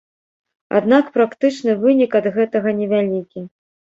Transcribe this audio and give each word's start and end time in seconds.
Аднак 0.79 1.05
практычны 1.17 1.75
вынік 1.83 2.17
ад 2.19 2.27
гэтага 2.37 2.69
невялікі. 2.79 3.45